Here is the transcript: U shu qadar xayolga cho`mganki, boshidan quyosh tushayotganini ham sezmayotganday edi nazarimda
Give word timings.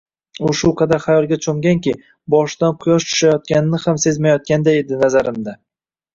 U 0.45 0.51
shu 0.59 0.69
qadar 0.77 1.03
xayolga 1.03 1.37
cho`mganki, 1.45 1.93
boshidan 2.35 2.73
quyosh 2.85 3.07
tushayotganini 3.11 3.83
ham 3.85 4.01
sezmayotganday 4.07 4.83
edi 4.83 5.01
nazarimda 5.05 5.57